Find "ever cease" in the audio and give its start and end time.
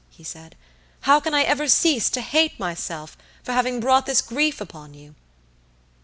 1.43-2.09